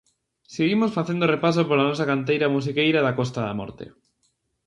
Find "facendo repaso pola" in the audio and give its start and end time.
0.97-1.87